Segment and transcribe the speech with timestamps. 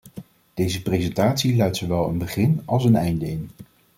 [0.53, 3.49] Deze presentatie luidt zowel een begin als een einde in.